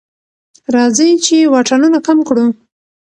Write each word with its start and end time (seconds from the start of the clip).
راځئ 0.75 1.09
چې 1.25 1.37
واټنونه 1.53 1.99
کم 2.07 2.17
کړو. 2.27 2.45